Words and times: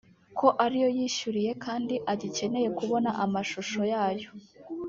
ko 0.37 0.47
ariyo 0.65 0.89
yishyuriye 0.97 1.51
kandi 1.65 1.95
agikeneye 2.13 2.67
kubona 2.79 3.09
amashusho 3.23 3.79
yayo 3.93 4.29